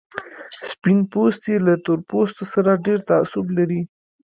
[0.69, 3.81] سپين پوستي له تور پوستو سره ډېر تعصب لري.